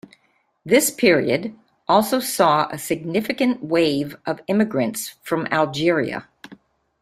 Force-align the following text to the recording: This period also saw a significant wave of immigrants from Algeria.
This 0.65 0.89
period 0.89 1.55
also 1.87 2.19
saw 2.19 2.67
a 2.71 2.79
significant 2.79 3.63
wave 3.63 4.15
of 4.25 4.41
immigrants 4.47 5.09
from 5.21 5.45
Algeria. 5.51 6.27